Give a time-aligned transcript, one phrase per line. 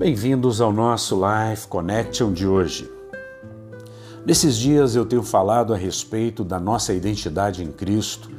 [0.00, 2.90] Bem-vindos ao nosso Life Connection de hoje.
[4.24, 8.30] Nesses dias eu tenho falado a respeito da nossa identidade em Cristo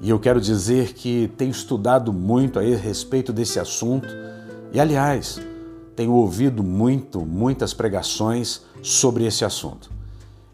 [0.00, 4.06] e eu quero dizer que tenho estudado muito a respeito desse assunto
[4.72, 5.40] e, aliás,
[5.96, 9.90] tenho ouvido muito, muitas pregações sobre esse assunto.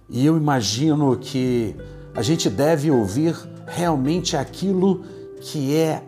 [0.08, 1.76] E eu imagino que
[2.14, 3.36] a gente deve ouvir
[3.66, 5.02] realmente aquilo
[5.42, 6.02] que é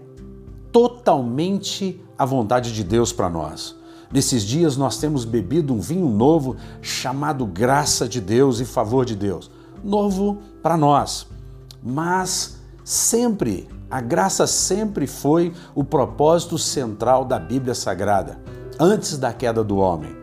[0.73, 3.84] totalmente a vontade de Deus para nós.
[4.15, 9.17] Nesses dias nós temos bebido um vinho novo chamado graça de Deus e favor de
[9.17, 9.51] Deus.
[9.83, 11.27] Novo para nós,
[11.83, 18.39] mas sempre, a graça sempre foi o propósito central da Bíblia Sagrada,
[18.79, 20.15] antes da queda do homem.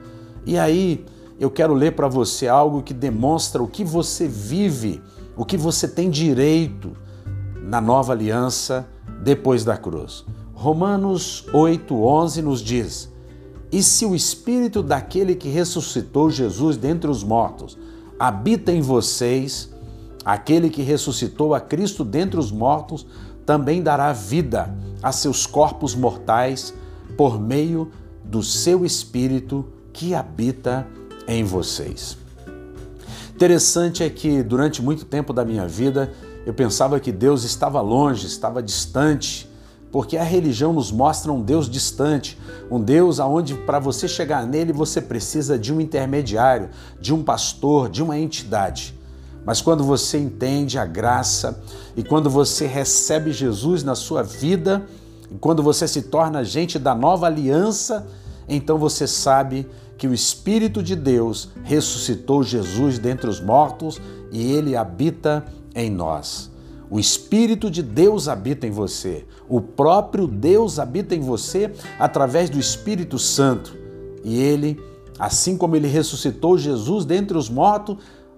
[0.46, 1.06] E aí
[1.38, 5.02] eu quero ler para você algo que demonstra o que você vive,
[5.36, 6.96] o que você tem direito
[7.62, 8.88] na nova aliança
[9.22, 10.24] depois da cruz.
[10.54, 13.11] Romanos 8:11 nos diz:
[13.72, 17.78] e se o espírito daquele que ressuscitou Jesus dentre os mortos
[18.20, 19.72] habita em vocês,
[20.26, 23.06] aquele que ressuscitou a Cristo dentre os mortos
[23.46, 26.74] também dará vida a seus corpos mortais
[27.18, 27.92] por meio
[28.24, 30.88] do seu espírito que habita
[31.28, 32.18] em vocês.
[33.34, 36.14] Interessante é que durante muito tempo da minha vida
[36.46, 39.50] eu pensava que Deus estava longe, estava distante,
[39.92, 42.38] porque a religião nos mostra um Deus distante,
[42.70, 47.90] um Deus aonde para você chegar nele você precisa de um intermediário, de um pastor,
[47.90, 48.96] de uma entidade.
[49.46, 51.62] Mas quando você entende a graça
[51.96, 54.86] e quando você recebe Jesus na sua vida,
[55.32, 58.08] e quando você se torna gente da nova aliança,
[58.48, 64.76] então você sabe que o Espírito de Deus ressuscitou Jesus dentre os mortos e ele
[64.76, 66.52] habita em nós.
[66.92, 69.26] O Espírito de Deus habita em você.
[69.48, 73.74] O próprio Deus habita em você através do Espírito Santo.
[74.26, 74.78] E ele,
[75.18, 77.96] assim como ele ressuscitou Jesus dentre os mortos,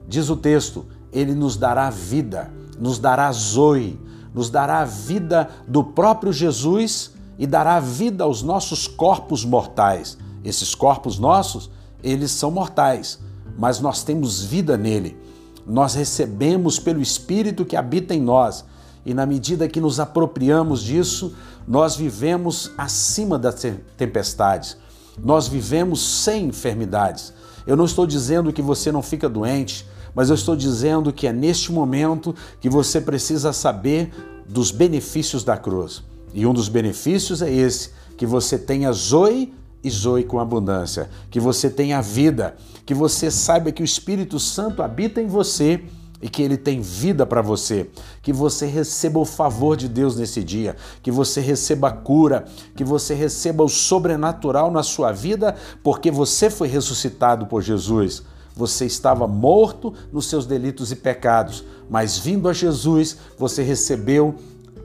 [0.08, 4.00] diz o texto, ele nos dará vida, nos dará zoe,
[4.31, 10.16] nos dará a vida do próprio Jesus e dará vida aos nossos corpos mortais.
[10.44, 11.72] Esses corpos nossos,
[12.03, 13.18] eles são mortais,
[13.58, 15.18] mas nós temos vida nele
[15.66, 18.66] nós recebemos pelo Espírito que habita em nós.
[19.06, 21.34] E na medida que nos apropriamos disso,
[21.68, 23.63] nós vivemos acima das
[23.97, 24.78] tempestades.
[25.22, 27.34] Nós vivemos sem enfermidades.
[27.66, 31.34] Eu não estou dizendo que você não fica doente, mas eu estou dizendo que é
[31.34, 34.12] neste momento que você precisa saber
[34.47, 36.03] dos benefícios da cruz.
[36.34, 39.53] E um dos benefícios é esse: que você tenha zoe
[39.84, 42.56] e zoe com abundância, que você tenha vida,
[42.86, 45.84] que você saiba que o Espírito Santo habita em você
[46.22, 47.90] e que ele tem vida para você,
[48.22, 52.46] que você receba o favor de Deus nesse dia, que você receba a cura,
[52.78, 58.24] que você receba o sobrenatural na sua vida, porque você foi ressuscitado por Jesus.
[58.56, 64.36] Você estava morto nos seus delitos e pecados, mas vindo a Jesus, você recebeu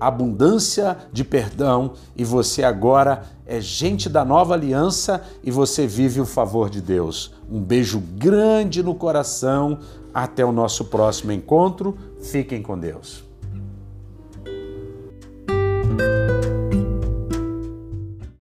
[0.00, 6.26] abundância de perdão e você agora é gente da nova aliança e você vive o
[6.26, 7.32] favor de Deus.
[7.50, 9.78] Um beijo grande no coração.
[10.12, 11.96] Até o nosso próximo encontro.
[12.20, 13.27] Fiquem com Deus.